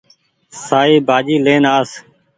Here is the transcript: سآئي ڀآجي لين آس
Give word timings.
سآئي 0.65 0.95
ڀآجي 1.07 1.35
لين 1.45 1.63
آس 1.77 1.91